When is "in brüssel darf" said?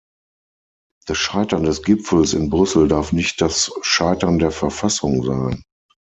2.33-3.11